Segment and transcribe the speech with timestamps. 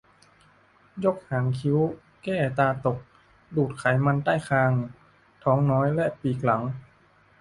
[1.05, 1.77] ยกหางคิ้ว
[2.23, 2.97] แก้ตาตก
[3.55, 4.71] ดูดไขมันใต้คาง
[5.43, 6.61] ท้องน้อย และปีกหลัง